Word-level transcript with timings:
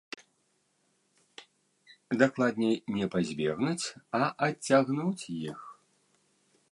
Дакладней, 2.21 2.73
не 2.95 3.05
пазбегнуць, 3.15 3.93
а 4.21 4.25
адцягнуць 4.47 5.27
іх. 5.47 5.59